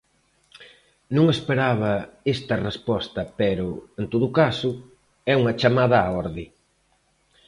Non 1.15 1.25
esperaba 1.35 1.93
esta 2.35 2.55
resposta 2.67 3.21
pero, 3.39 3.65
en 3.99 4.05
todo 4.13 4.27
caso, 4.39 4.69
é 5.31 5.33
unha 5.41 5.57
chamada 5.61 5.97
á 6.05 6.07
orde. 6.23 6.45